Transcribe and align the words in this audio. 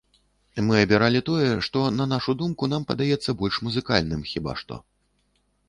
Мы 0.69 0.79
абіралі 0.85 1.21
тое, 1.29 1.51
што, 1.67 1.83
на 1.99 2.07
нашу 2.13 2.35
думку, 2.41 2.71
нам 2.73 2.89
падаецца 2.93 3.37
больш 3.45 3.61
музыкальным, 3.69 4.27
хіба 4.33 4.59
што. 4.63 4.83